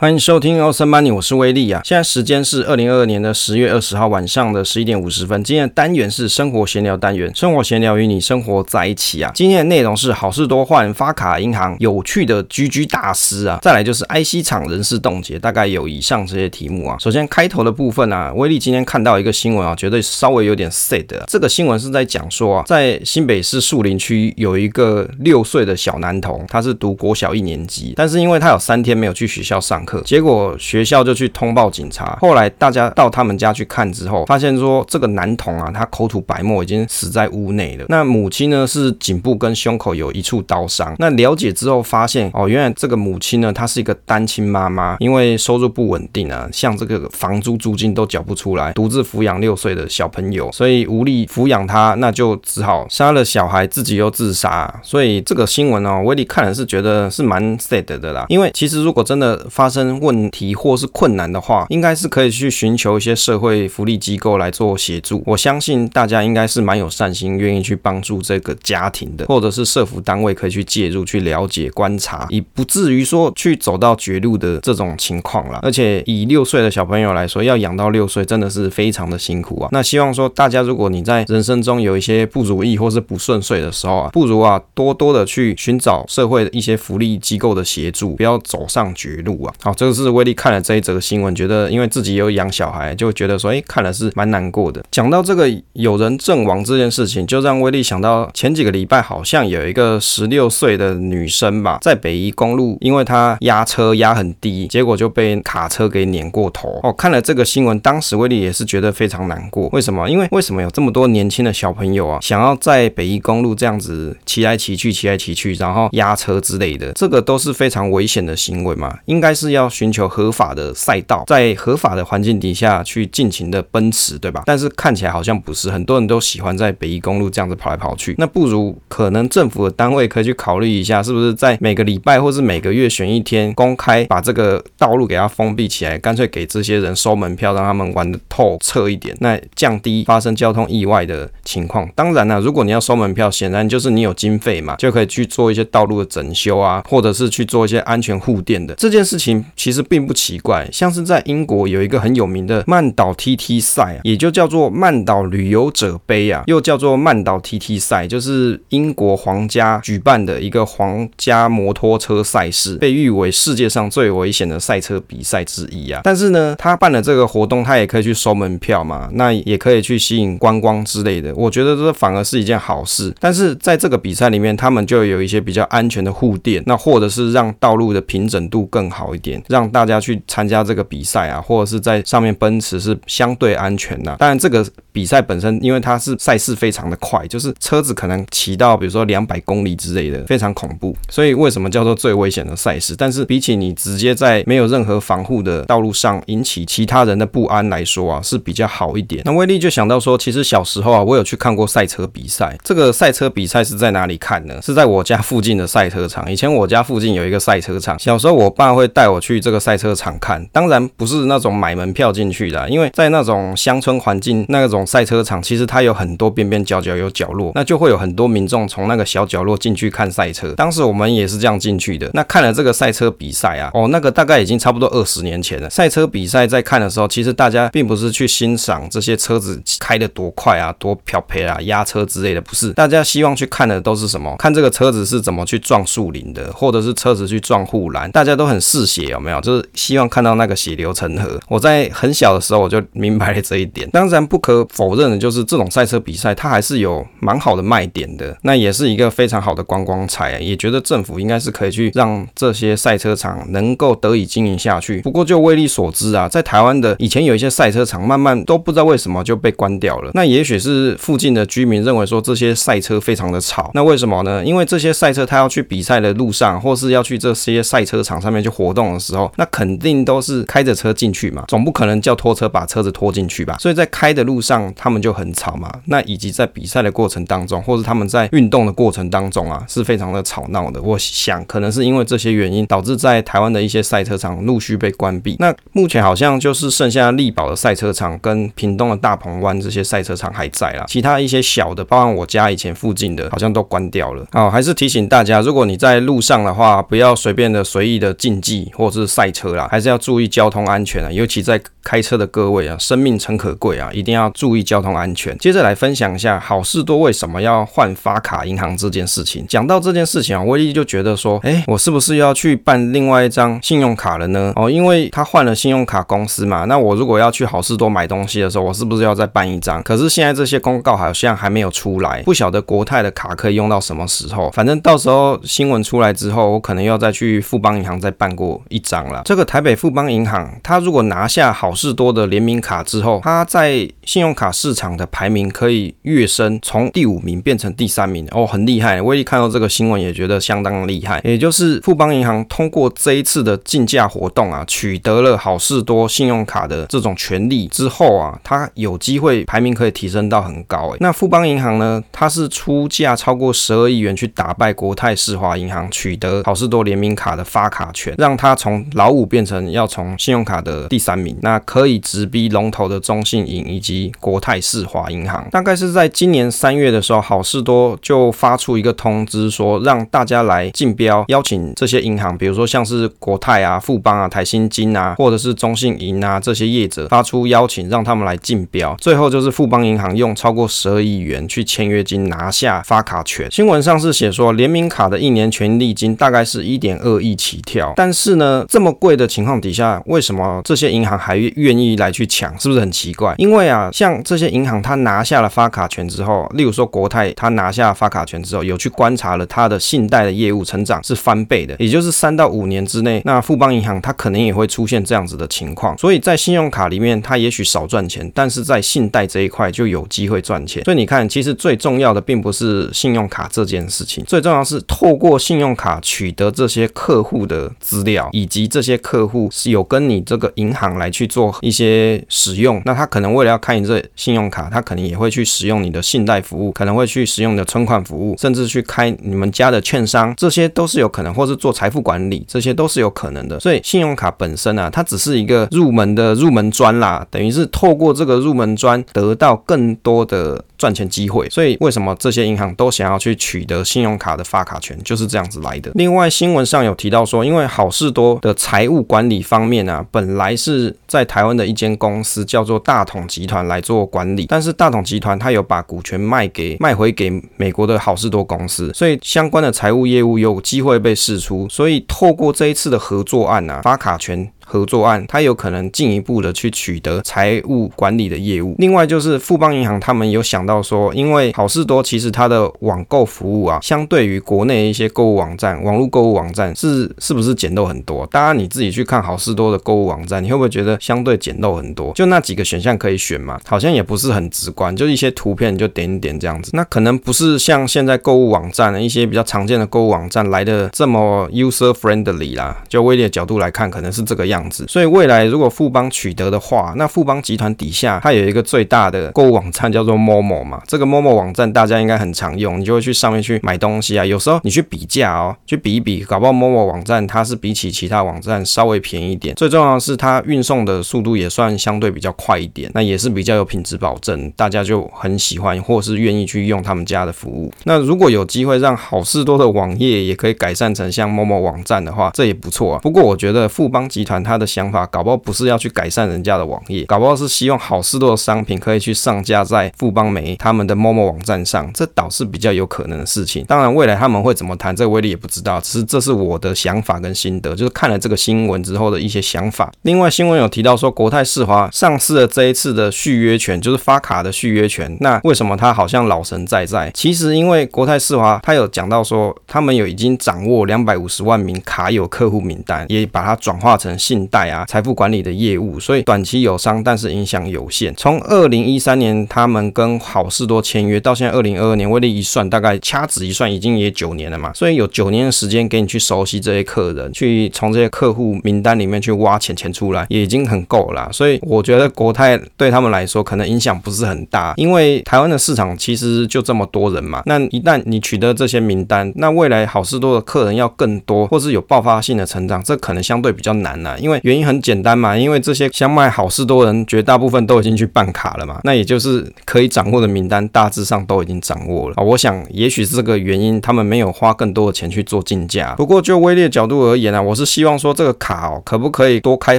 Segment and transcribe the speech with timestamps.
[0.00, 1.80] 欢迎收听《Awesome Money》，我是威力啊。
[1.84, 5.42] 现在时间是二零二二年的十月二十号晚上的十一点五十分。
[5.42, 9.32] 今天的单元是生活闲聊单元，生活闲聊与你生活在一起啊。
[9.34, 13.58] 今天的内容是好事多换发卡银行有趣的 GG 大师啊。
[13.60, 16.96] 再来就是 IC 厂人事冻结，大概有以上这些题目啊。
[17.00, 21.24] 首先开头的部分啊，威力今天看到一个新闻啊，觉得稍微有点 sad 啊。
[21.26, 29.84] 这个新闻是在讲说啊，在新北市树林区有一个六岁的小男童，他是读国小一年级，但是因为他有三天没有去学校上。
[30.04, 37.84] 结果学校就去通报警察，后来大家到他们家去看之后，发现说这个男童啊，他口吐白沫，已经死在屋内了。
[37.88, 40.94] 那母亲呢，是颈部跟胸口有一处刀伤。
[40.98, 54.80] 那了解之后发现，哦，原来这个母亲呢，她是一个单亲妈妈，因为收入不稳定啊，像这个房租租金都缴不出来，独自抚养六岁的小朋友，所以无力抚养他，那就只好杀了小孩，自己又自杀。
[54.82, 59.77] 所以这个新闻哦，威力看了是觉得是蛮 sad 的啦，因为其实如果真的发生。
[60.00, 65.22] 问题或是困难的话，应该是可以去寻求一些社会福利机构来做协助。
[65.26, 75.58] 我相信大家应该是蛮有善心，愿意去帮助这个家庭的，或者是社福单位可以去介入、去了解、观察，以不至于说去走到绝路的这种情况啦。
[75.62, 79.68] 而且以六岁的小朋友来说，要养到六岁真的是非常的辛苦啊。
[79.72, 89.54] 那希望说大家，如果你在人生中有一些不如意或是不顺遂的时候啊，不如啊多多的去寻找社会的一些福利机构的协助，不要走上绝路啊。
[89.68, 94.82] 好，这个是威力看了这一则新闻，觉得因为自己有养小孩，就觉得说，哎，看了是蛮难过的。
[94.90, 106.80] 讲到这个有人阵亡这件事情，就让威力想到前几个礼拜好像有一个十六岁的女生吧，在北宜公路，因为她压车压很低，结果就被卡车给碾过头。
[106.82, 109.68] 哦，看了这个新闻，当时威力也是觉得非常难过。
[109.72, 110.08] 为什么？
[110.08, 120.08] 因为为什么有这么多年轻的小朋友啊，想要在北宜公路这样子骑来骑去，骑来骑去，然后压车之类的，这个都是非常危险的行为嘛，应该是要要寻求。
[120.08, 124.42] 合法的赛道，在合法的环境底下去尽情的奔驰，对吧？
[124.46, 128.14] 但是看起来好像不是，很多人都喜欢在北宜公路这样子跑来跑去。
[128.18, 141.88] 那不如可能政府的单位可以去考虑一下，是不是在每个礼拜或是每个月选一天，公开把这个道路给它封闭起来，干脆给这些人收门票，让他们玩得透彻一点，那降低发生交通意外的情况。
[141.94, 149.78] 当然了，如果你要收门票，显然就是你有经费嘛，就可以去做一些道路的整修啊，或者是去做一些安全护垫的这件事情，其实。
[149.88, 166.02] 并不奇怪，像是在英国有一个很有名的曼岛 TT 赛啊，也就叫做曼岛旅游者杯啊，又叫做曼岛 TT 赛，就是英国皇家举办的一个皇家摩托车赛事，被誉为世界上最危险的赛车比赛之一啊。
[166.04, 171.34] 但是呢，他办了这个活动，他也可以去收门票嘛，那也可以去吸引观光之类的。
[171.34, 173.14] 我觉得这反而是一件好事。
[173.18, 184.14] 但是在这个比赛里面，他们就有一些比较安全的护垫，那或者是让道路的平整度更好一点，让大家去参加这个比赛啊，或者是在上面奔驰是相对安全的。
[184.18, 190.96] 当然，这个比赛本身，因为它是赛事非常的快，就是车子可能骑到比如说两百公里之类的，非常恐怖。
[191.08, 192.94] 所以为什么叫做最危险的赛事？
[192.96, 199.22] 但是比起你直接在没有任何防护的道路上引起其他人的不安来说啊，是比较好一点。
[199.24, 202.56] 那威力就想到说，其实小时候啊，我有去看过赛车比赛。
[202.62, 204.60] 这个赛车比赛是在哪里看呢？
[204.62, 206.30] 是在我家附近的赛车场。
[206.30, 210.44] 以前我家附近有一个赛车场，小时候我爸会带我去这个赛车场看。
[210.52, 220.52] 当然不是那种买门票进去的，因为在那种乡村环境，那种赛车场其实它有很多边边角角有角落，那就会有很多民众从那个小角落进去看赛车。
[220.52, 222.10] 当时我们也是这样进去的。
[222.14, 225.68] 那看了这个赛车比赛啊，哦，那个大概已经差不多二十年前了。
[225.70, 232.72] 赛车比赛在看的时候，其实大家并不是去欣赏这些车子开的多快啊、多漂配啊、压车之类的，不是。
[232.72, 234.34] 大家希望去看的都是什么？
[234.38, 238.10] 看这个车子是怎么去撞树林的，或者是车子去撞护栏。
[238.10, 239.40] 大家都很嗜血，有没有？
[239.40, 241.38] 就是希望看到那个血流成河。
[241.48, 243.88] 我在很小的时候我就明白了这一点。
[243.90, 250.38] 当然不可否认的就是这种赛车比赛它还是有蛮好的卖点的，那也是一个非常好的观光财。
[250.40, 255.00] 也觉得政府应该是可以去让这些赛车场能够得以经营下去。
[255.00, 260.10] 不过就威力所知啊，在台湾的以前有一些赛车场，慢慢都不知道为什么就被关掉了。
[260.14, 263.70] 那也许是附近的居民认为说这些赛车非常的吵。
[263.74, 264.44] 那为什么呢？
[264.44, 273.56] 因为这些赛车他要去比赛的路上，或是要去这些赛车场上面去活动时候，那肯定都是开着车进去嘛，总不可能叫拖车把车子拖进去吧？
[273.58, 275.70] 所以在开的路上，他们就很吵嘛。
[275.86, 280.80] 那以及在比赛的过程当中，或是他们在运动的过程当中啊，是非常的吵闹的。
[280.82, 285.36] 我想可能是因为这些原因，导致在台湾的一些赛车场陆续被关闭。
[285.38, 294.26] 那目前好像就是剩下力宝的赛车场跟屏东的大鹏湾这些赛车场还在啦，其他一些小的，包括我家以前附近的，好像都关掉了。
[294.32, 305.34] 好，还是提醒大家，如果你在路上的话，不要随便的随意的竞技或是赛车啦，还是要注意交通安全啊，尤其在开车的各位啊，生命诚可贵啊，一定要注意交通安全。
[305.38, 309.46] 接着来分享一下好事多为什么要换发卡银行这件事情。
[309.48, 314.52] 讲到这件事情啊，威力就觉得说，哎，我是不是要去办另外一张信用卡了呢？
[314.56, 319.82] 哦，因为他换了信用卡公司嘛，那我如果要去好事多买东西的时候，我是不是要再办一张？
[319.82, 324.50] 可是现在这些公告好像还没有出来，不晓得国泰的卡可以用到什么时候。
[324.50, 329.22] 反正到时候新闻出来之后，我可能要再去富邦银行再办过一张了。
[329.24, 339.02] 这个台北富邦银行，他如果拿下好市多的联名卡之后，他在信用卡市场的排名可以跃升，从第五名变成第三名哦，很厉害。
[339.02, 341.20] 我一看到这个新闻也觉得相当厉害。
[341.22, 350.88] 也就是富邦银行通过这一次的竞价活动啊，取得了好事多信用卡的这种权利之后啊，他有机会排名可以提升到很高。
[350.92, 365.46] 诶，那富邦银行呢，它是出价超过十二亿元去打败国泰世华银行，取得好事多联名卡的发卡权，让它从老五变成要从信用卡的第三名，那可以直逼龙头的中信银以及国泰世华银行。
[365.50, 378.94] 大概是在今年三月的时候，好事多就发出一个通知，说让大家来竞标，邀请这些银行，比如说像是国泰啊、富邦啊、台新金啊，或者是中信银啊这些业者发出邀请，让他们来竞标。
[379.00, 383.50] 最后就是富邦银行用超过十二亿元去签约金拿下发卡权。
[383.50, 392.58] 新闻上是写说联名卡的一年权利金大概是一点二亿起跳，但是呢，这么贵的情况底下，为什么这些银行还愿意来去抢？
[392.58, 393.34] 是不是很奇怪？
[393.38, 405.96] 因为啊，像这些银行，它拿下了发卡权之后，例如说国泰，它拿下发卡权之后，有去观察了它的信贷的业务成长是翻倍的，也就是三到五年之内，那富邦银行它可能也会出现这样子的情况。
[405.96, 410.84] 所以在信用卡里面，它也许少赚钱，但是在信贷这一块就有机会赚钱。
[410.84, 433.58] 所以你看，其实最重要的并不是信用卡这件事情，最重要是透过信用卡取得这些客户的资料，以及这些客户是有跟你这个银行来去做一些使用，那他可能为了要看这信用卡，他可能也会去使用你的信贷服务，可能会去使用你的存款服务，甚至去开你们家的券商，这些都是有可能，或是做财富管理，这些都是有可能的。
[433.60, 441.48] 所以信用卡本身啊，它只是一个入门的入门砖啦，等于是透过这个入门砖得到更多的赚钱机会。
[441.50, 445.90] 所以为什么这些银行都想要去取得信用卡的发卡权，就是这样子来的。
[445.94, 464.50] 另外新闻上有提到说，因为好事多的财务管理方面啊，本来是在台湾的一间公司叫做大统集团来做管理，但是大统集团他有把股权卖给卖回给美国的好事多公司，所以相关的财务业务有机会被释出，所以透过这一次的合作案啊，发卡权。
[464.68, 468.74] 合作案，它有可能进一步的去取得财务管理的业务。
[468.78, 478.26] 另外就是富邦银行，他们有想到说，因为好事多其实它的网购服务啊，相对于国内一些购物网站、网络购物网站是是不是简陋很多？
[478.30, 482.12] 当然你自己去看好事多的购物网站，你会不会觉得相对简陋很多？
[482.12, 486.70] 就那几个选项可以选嘛，好像也不是很直观，就一些图片就点一点这样子。
[486.74, 492.82] 那可能不是像现在购物网站的一些比较常见的购物网站来的这么 user friendly 啦。
[492.88, 494.57] 就威力的角度来看，可能是这个样。
[494.58, 504.24] 样子，所以未来如果富邦取得的话，那富邦集团底下它有一个最大的购物网站叫做 Momo 嘛，这个 Momo 网站大家应该很常用，你就会去上面去买东西啊。
[504.24, 509.54] 有时候你去比价哦，去比一比，搞不好 Momo 网站它是比起其他网站稍微便宜一点。
[509.54, 517.72] 最重要的是它运送的速度也算相对比较快一点，那也是比较有品质保证，大家就很喜欢或是愿意去用他们家的服务。
[517.84, 523.00] 那如果有机会让好事多的网页也可以改善成像 Momo 网站的话，这也不错啊。
[523.00, 533.64] 不过我觉得富邦集团他的想法搞不好不是要去改善人家的网页，搞不好是希望好事多的商品可以去上架在富邦媒他们的某某网站上，这倒是比较有可能的事情。
[533.66, 535.78] 当然，未来他们会怎么谈，这个威力也不知道。
[535.80, 539.92] 只是这是我的想法跟心得，就是看了这个新闻之后的一些想法。
[540.02, 545.14] 另外，新闻有提到说，国泰世华上市了这一次的续约权，就是发卡的续约权。
[545.20, 547.10] 那为什么他好像老神在在？
[547.12, 554.84] 其实因为国泰世华他有讲到说，他们有已经掌握两百五十万名卡友客户名单，也把它转化成信贷啊。
[554.86, 558.14] 财富管理的业务，所以短期有伤，但是影响有限。
[558.16, 564.72] 从二零一三年他们跟好事多签约到现在二零二二年，威力一算，大概掐指一算，已经也九年了嘛。
[564.72, 571.28] 所以有九年的时间给你去熟悉这些客人，去从这些客户名单里面去挖钱钱出来，也已经很够了。
[571.32, 577.42] 所以我觉得国泰对他们来说可能影响不是很大，因为台湾的市场其实就这么多人嘛。
[577.46, 592.22] 那一旦你取得这些名单，那未来好事多的客人要更多，或是有爆发性的成长，这可能相对比较难了，因为原因很简单嘛，因为这些想买好事多人绝大部分都已经去办卡了嘛，那也就是可以掌握的名单大致上都已经掌握了啊。
[592.22, 595.94] 我想也许是这个原因，他们没有花更多的钱去做竞价。
[595.96, 599.78] 不过就威力角度而言、啊，我是希望说这个卡哦，可不可以多开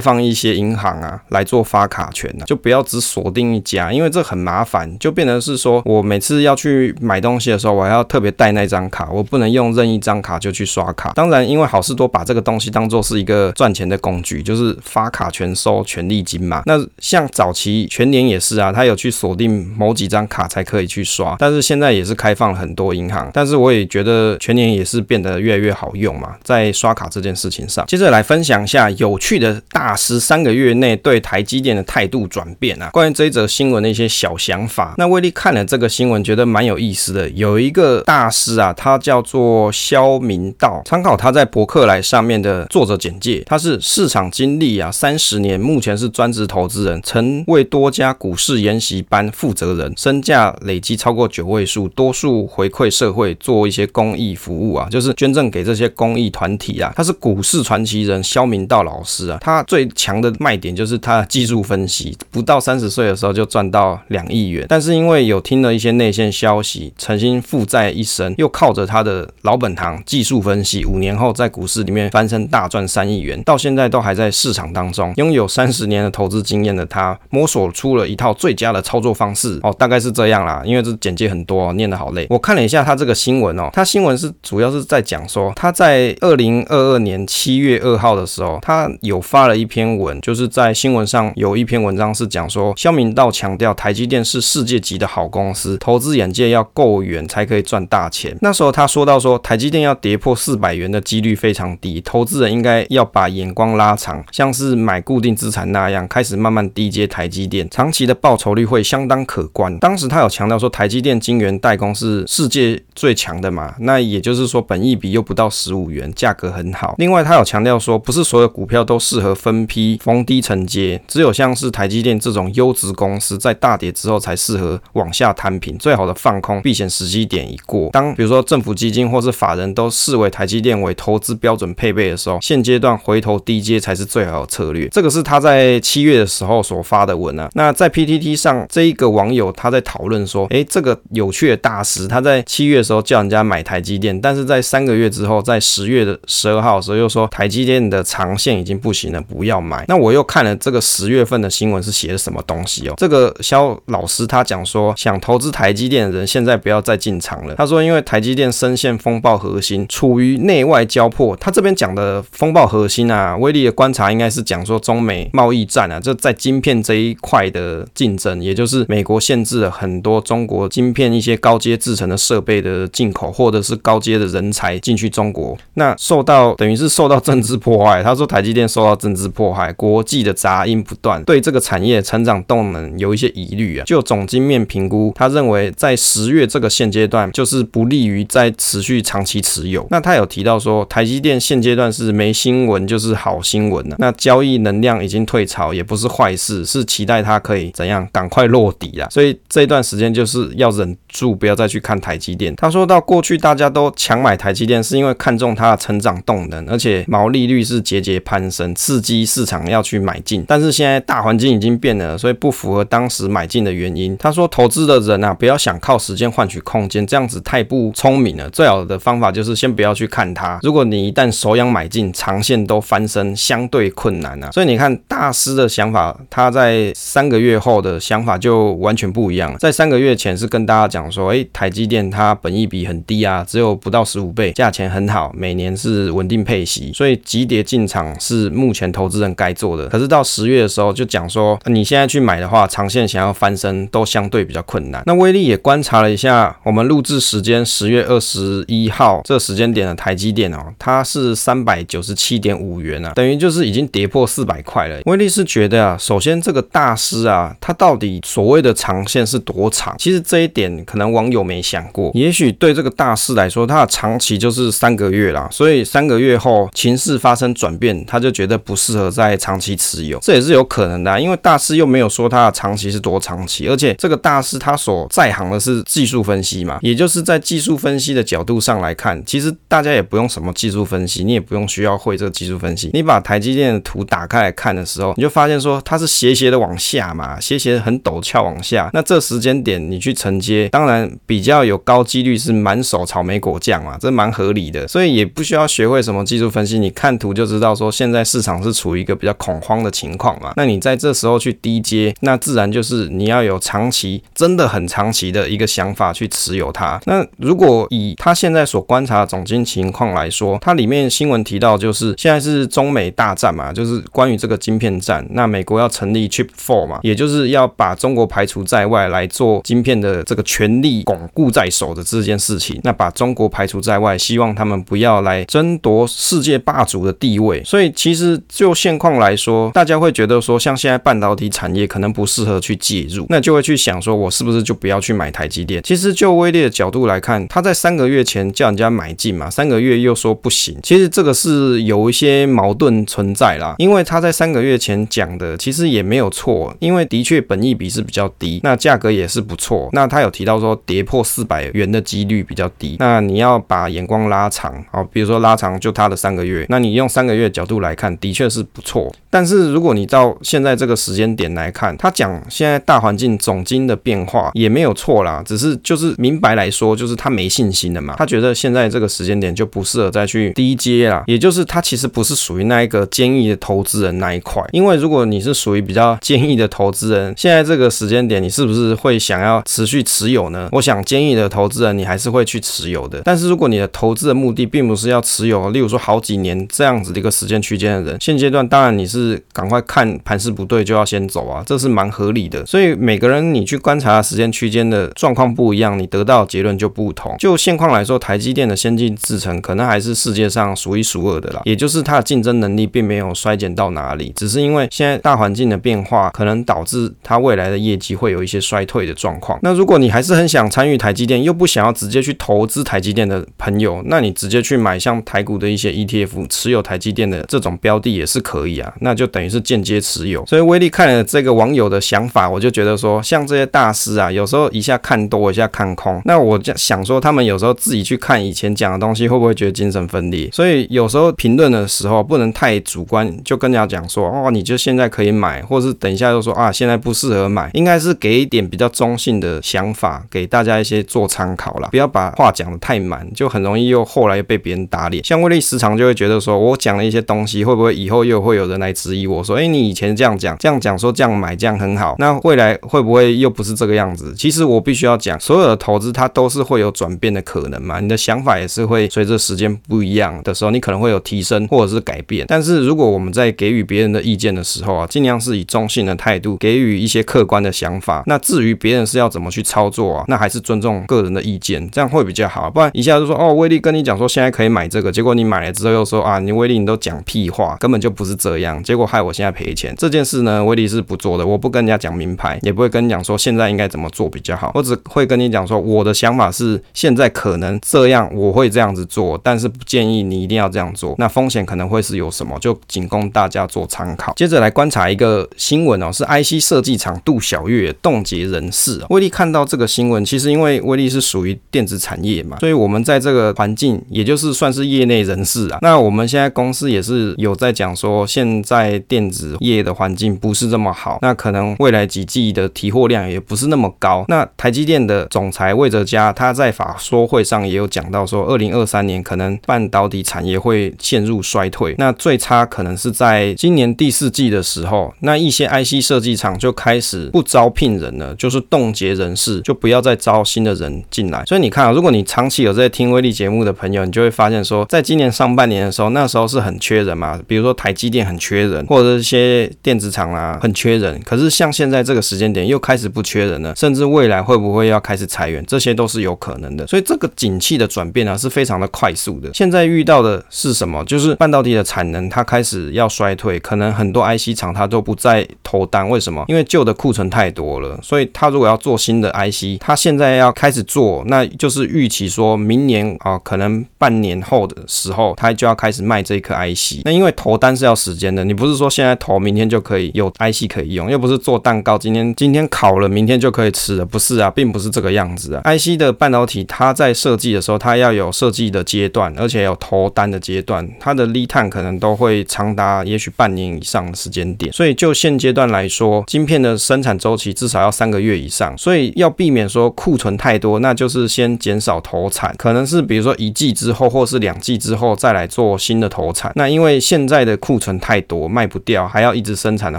[0.00, 11.12] 放一些银行啊来做发卡权呢、就不要只锁定一家，因为这很麻烦，就变成是说我每次要去买东西的时候，我还要特别带那张卡，我不能用任意一张卡就去刷卡。
[11.14, 16.62] 当然，因为好事多把这个东西当做是一个赚钱的工具，就是发卡全收权利金嘛。
[16.66, 23.30] 那像早期全年也是啊，他有去锁定某几张卡才可以去刷，但是现在也是开放了很多银行。
[23.32, 27.86] 但是我也觉得全年也是变得越来越好用嘛，在刷卡这件事情上。
[27.86, 34.94] 接着来分享一下有趣的大师三个月内对台积电的态度转变啊，关于这一则新闻的一些小想法。
[34.98, 37.28] 那威力看了这个新闻，觉得蛮有意思的。
[37.30, 56.92] 有一个大师啊，他叫做萧明道，参考他在博客来上面的作者简介，他是市场场经历啊三十年，目前是专职投资人，曾为多家股市研习班负责人，身价累积超过九位数，多数回馈社会，做一些公益服务啊，就是捐赠给这些公益团体啊。
[56.94, 82.26] 他是股市传奇人肖明道老师啊，他最强的卖点就是他的技术分析，不到三十岁的时候就赚到两亿元，但是因为有听了一些内线消息，曾经负债一生，又靠着他的老本行技术分析，五年后在股市里面翻身大赚三亿元，到现在都还还在市场当中，拥有三十年的投资经验的他，摸索出了一套最佳的操作方式哦，大概是这样啦，因为这简介很多，念得好累。
[82.28, 98.36] 我看了一下他这个新闻哦，他新闻是主要是在讲说他在二零二二年七月二号的时候，他有发了一篇文，就是在新闻上有一篇文章是讲说，萧明道强调台积电是世界级的好公司，投资眼界要够远才可以赚大钱。
[98.40, 109.78] 那时候他说到说，台积电要跌破四百元的几率非常低，投资人应该要把眼光拉长，像是买固定资产那样，开始慢慢低接台积电，长期的报酬率会相当可观。
[109.78, 116.94] 当时他有强调说，台积电晶圆代工是世界最强的嘛，那也就是说，本益比又不到十五元，价格很好。
[116.96, 127.90] 另外，他有强调说，不是所有股票都适合分批逢低承接，只有像是台积电这种优质公司，在大跌之后才适合往下摊平，最好的放空避险时机点已过。
[127.90, 134.88] 当比如说政府基金或是法人都视为台积电为投资标准配备的时候，现阶段回头低接才才是最好的策略。
[134.88, 137.50] 这个是他在七月的时候所发的文啊。
[137.54, 149.84] 那在 PTT 上，这一个网友他在讨论说，诶，这个有趣的大师，他在七月的时候叫人家买台积电，但是在三个月之后，在十月的十二号的时候又说台积电的长线已经不行了，不要买。
[149.88, 152.94] 那我又看了这个十月份的新闻是写的什么东西哦？
[152.96, 157.54] 这个肖老师他讲说，想投资台积电的人现在不要再进场了。
[157.56, 161.34] 他说，因为台积电深陷风暴核心，处于内外交迫。
[161.36, 178.02] 他这边讲的风暴核心啊，威力的观察应该是讲说中美贸易战啊，就在晶片这一块的竞争，也就是美国限制了很多中国晶片一些高阶制程的设备的进口，或者是高阶的人才进去中国，那受到等于是受到政治迫害。
[178.02, 183.84] 他说台积电受到政治迫害，国际的杂音不断，对这个产业成长动能有一些疑虑啊。
[183.86, 189.86] 就总经面评估，他认为在十月这个现阶段就是不利于再持续长期持有。
[189.90, 199.08] 那他有提到说，台积电现阶段是没新闻就是好新闻了，那交易能量已经退潮，也不是坏事，是期待它可以怎样赶快落底啊。
[199.10, 202.54] 所以这段时间就是要忍住，不要再去看台积电。
[202.56, 210.44] 他说到过去大家都抢买台积电，是因为看中它的成长动能，而且毛利率是节节攀升，刺激市场要去买进。
[210.48, 214.16] 但是现在大环境已经变了，所以不符合当时买进的原因。
[214.16, 218.48] 他说，投资的人啊，不要想靠时间换取空间，这样子太不聪明了。
[218.50, 220.58] 最好的方法就是先不要去看它。
[220.62, 224.52] 如果你一旦手痒买进，长线都翻身相对困难啊。
[224.52, 229.58] 所以你看大师的想法，他在三个月后的想法就完全不一样了。
[229.58, 239.88] 在三个月前是跟大家讲说，诶，台积电它本益比很低啊，只有不到十五倍，价钱很好，每年是稳定配息，所以急跌进场是目前投资人该做的。
[239.88, 245.02] 可是到十月的时候就讲说，你现在去买的话，长线想要翻身都相对比较困难。
[245.06, 255.00] 那威力也观察了一下，我们录制时间十月二十一号这时间点的台积电哦，它是三百九十七点五元啊，等于就是已经跌破四百块了。
[255.06, 259.96] 威力是觉得啊，首先这个大师啊，他到底所谓的长线是多长？
[259.98, 262.10] 其实这一点可能网友没想过。
[262.14, 271.18] 也许对这个大师来说，他的长期就是三个月啦，所以三个月后情势发生转变，他就觉得不适合再长期持有，这也是有可能的啊。
[271.18, 288.90] 因为大师又没有说他的长期是多长期，而且这个大师他所在行的是技术分析嘛，也就是在技术分析的角度上来看，其实大家也不用什么技术分析，你也不用需要会这个技术分析，你把台积电的图打开来看的时候，你就发现说它是斜斜的往下嘛，斜斜很陡峭往下。
[288.92, 294.88] 那这时间点你去承接，当然比较有高几率是满手草莓果酱嘛，这蛮合理的。
[294.88, 300.52] 所以也不需要学会什么技术分析，你看图就知道说现在市场是处于一个比较恐慌的情况嘛。
[300.56, 307.00] 那你在这时候去低接，那自然就是你要有长期，真的很长期的一个想法去持有它。
[307.06, 315.22] 那如果以他现在所观察的总经情况来说，它里面新闻提到就是现在是中美大战嘛，就是关于这个晶片战。
[315.32, 322.80] 那美国要成立 Chip Four 嘛，也就是要把中国排除在外来做晶片的这个权力巩固在手的这件事情。
[322.82, 327.62] 那把中国排除在外，希望他们不要来争夺世界霸主的地位。
[327.62, 335.82] 所以其实就现况来说，大家会觉得说，像现在半导体产业可能不适合去介入，那就会去想说，我是不是就不要去买台积电？
[335.82, 340.74] 其实就威力的角度来看，他在三个月前叫人家买进嘛，三个月又说不行。
[340.82, 349.88] 其实这个是有一些矛盾存在啦，因为他在三个月前讲的其实也没有错，因为的确本益比是比较低，那价格也是不错。
[349.92, 359.12] 那他有提到说跌破四百元的几率比较低，那你要把眼光拉长，好，比如说拉长就他的三个月，那你用三个月角度来看，的确是不错。
[359.28, 380.68] 但是如果你到现在这个时间点来看，他讲现在大环境总金的变化也没有错啦，只是就是明白来说，就是他没信心了嘛，他觉得现在这个时间点就不适合再去低阶啦，也就是他其实不是属于那一个坚毅的投资人那一块，因为如果你是属于比较坚毅的投资人，现在这个时间点你是不是会想要持续持有呢？
[380.72, 392.64] 我想坚毅的投资人你还是会去持有的，但是如果你的投资的目的并不是要持有，例如说好几年这样子的一个时间区间的人，现阶段当然你是赶快看盘势不对就要先走啊，这是蛮合理的。
[392.66, 397.34] 所以每个人你去观察时间区间的状况不一样，你得到的结论就不同。
[397.38, 409.58] 就现况来说，台积电的先进制程可能还是世界上数一数二的啦，也就是它的竞争能力并没有衰减到哪里，只是因为现在大环境的变化，可能导致它未来的业绩会有一些衰退的状况。
[409.62, 420.44] 那如果你还是很想参与台积电，又不想要直接去投资台积电的朋友，那你直接去买像台股的一些 ETF，持有台积电的这种标的也是可以啊，那就等于是间接持有。
[420.46, 430.48] 所以威力看了这个网友的想法，我就觉得说，像这些大师啊，有时候一下看多，一下看空，那我就想说，他们有时候自己去看以前讲的东西，会不会觉得精神分裂？
[430.52, 445.22] 所以有时候评论的时候不能太主观，就跟人家讲说，哦，你就现在可以买，或是等一下就说啊，现在不适合买，应该是给一点比较中性的想法，给大家一些做参考啦，不要把话讲得太满，就很容易又后来又被别人打脸。
[445.24, 454.34] 像威力时常就会觉得说，我讲了一些东西，会不会以后又会有人来质疑我说，哎，你以前这样讲，这样讲说这样买这样很好，那未来会不会又不是这个样子？
[454.36, 462.44] 其实我必须要讲，所有的投资它都是会有转变的可能嘛，你的想法也是会随着时间不一样的时候，你可能会有提升或者是改变。
[462.48, 468.22] 但但是如果我们在给予别人的意见的时候啊，尽量是以中性的态度给予一些客观的想法。
[468.26, 472.68] 那至于别人是要怎么去操作啊，那还是尊重个人的意见，这样会比较好。
[472.70, 479.94] 不然一下就说哦，威力跟你讲说现在可以买这个，结果你买了之后又说啊，你威力你都讲屁话，根本就不是这样，结果害我现在赔钱。
[479.96, 491.14] 这件事呢，威力是不做的，我不跟人家讲名牌，也不会跟你讲说现在应该怎么做比较好，我只会跟你讲说我的想法是现在可能这样，我会这样子做，但是不建议你一定要这样做。
[491.16, 494.32] 那风险可能会是有什么，我就仅供大家做参考。
[494.36, 499.00] 接着来观察一个新闻哦，是 IC 设计厂杜小月冻结人事。
[499.10, 505.78] 威力看到这个新闻，其实因为威力是属于电子产业嘛，所以我们在这个环境，也就是算是业内人士啊。
[505.82, 514.24] 那我们现在公司也是有在讲说，现在电子业的环境不是这么好，那可能未来几季的提货量也不是那么高。
[514.28, 531.44] 那台积电的总裁魏哲嘉他在法说会上也有讲到说，二零二三年可能半导体产业会陷入衰退，那最差可能是在今年第四季的时候，那一些 IC 设计厂就开始不招聘人了，就是冻结人事，就不要再招新的人进来。
[531.44, 541.20] 所以你看啊，如果你长期有在听威力节目的朋友，你就会发现说，在今年上半年的时候，那时候是很缺人嘛，比如说台积电很缺人，或者是一些电子厂啊很缺人。
[541.24, 546.86] 可是像现在这个时间点又开始不缺人了，甚至未来会不会要开始裁员，这些都是有可能的。
[546.86, 549.50] 所以这个景气的转变啊是非常的快速的。
[549.52, 551.04] 现在遇到的是什么？
[551.04, 556.08] 就是半导体的产能它开始要衰退，可能很多 IC 厂它都不再投单。
[556.08, 556.44] 为什么？
[556.48, 557.98] 因为旧的库存太多了。
[558.02, 567.02] 所以它如果要做新的 IC，它现在要开始做，那就是预期说明年啊，可能半年后的时候，它就要开始卖这一颗 IC。
[567.04, 575.62] 那因为投单是要时间的，你不是说现在投，明天就可以有 IC 可以用，又不是做蛋糕，今天今天烤了，明天就可以吃了，不是啊，并不是这个样子啊。
[575.64, 584.70] IC 的半导体它在设计的时候，它要有设计的阶段，而且有投单的阶段，它的 lead time 可能都会长达也许半年以上的时间点。
[584.72, 588.76] 所以就现阶段来说，晶片的生产周期至少要三个月以上。
[588.76, 596.52] 所以要避免说库存太多，那就是先减少投产，可能是比如说一季之后，或是两季之后再来做新的投产。
[596.54, 599.98] 那因为现在的库存太多，卖不掉，还要一直生产的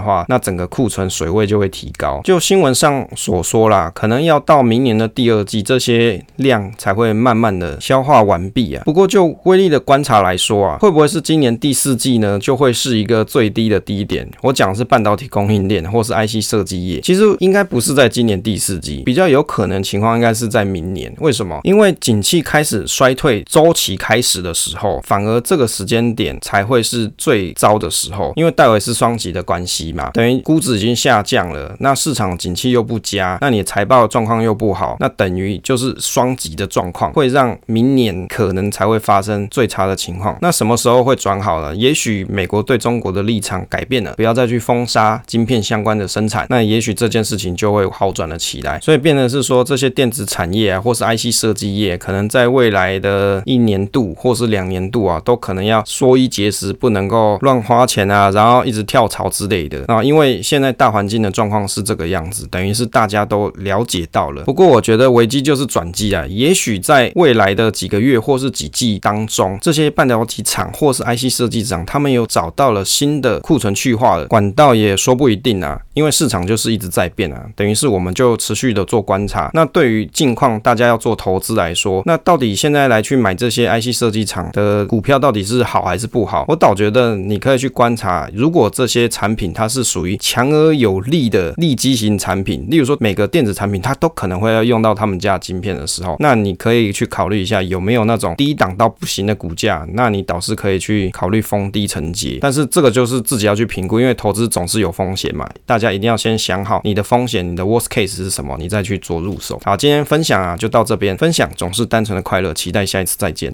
[0.00, 2.20] 话，那整个库存水位就会提高。
[2.22, 8.82] 就新闻上所说啦，可能要到明年的第二季，这些量才会慢慢的消化完毕啊。
[8.84, 14.28] 不过就威力的观察来说啊，会不会是今年第四季呢，就会是一个最低的低点？
[14.42, 21.12] 我讲的是半导体供应链或是 IC 设计业，其实应该不是在今年第四季，比较有可能情况应该是在明年。
[21.18, 21.60] 为什么？
[21.62, 40.36] 因为景气开始衰退周期开始的时候，反而这个时间点才会是最糟的时候，因为戴维斯双极的关系嘛，等于估值已经下降了，那市场景气又不佳，那你财报状况又不好，那等于就是双极的状况，会让明年可能才会发生最差的情况。
[40.40, 41.76] 那什么时候会转好呢？
[41.76, 48.80] 也许许美国对中国的立场改变了，不要再去封杀晶片相关的生产，那也许这件事情就会好转了起来。
[48.80, 60.02] 所以变成是说，这些电子产业啊，或是 IC 设计业，可能在未来的一年度或是两年度啊，都可能要缩衣节食，不能够乱花钱啊，然后一直跳槽之类的啊。
[60.02, 64.42] 因为现在大环境的状况是这个样子，等于是大家都了解到了。
[64.42, 75.78] 不过我觉得危机就是转机啊，也许在未来的几个月或是几季当中，这些半导体厂或是 IC 设计厂，他们有找到了新的库存去化的管道，也说不一定啊。
[75.92, 79.50] 因为市场就是一直在变啊，等于是我们就持续的做观察。
[79.52, 86.46] 那对于近况，大家要做投资来说，那到底现在来去买这些 IC 设计厂的股票，到底是好还是不好？
[86.48, 102.38] 我倒觉得你可以去观察，如果这些产品它是属于强而有力的利基型产品，例如说每个电子产品它都可能会要用到他们家的晶片的时候，那你可以去考虑一下有没有那种低档到不行的股价，那你倒是可以去考虑逢低承接。
[102.40, 109.60] 但是这个就是自己要去评估，因为投资总是有风险嘛，大家一定要先想好你的风险，你的 worst case 是什么，你再去做入手。
[109.64, 113.50] 好，今天分享啊就到这边，分享总是单纯的快乐，期待下一次再见。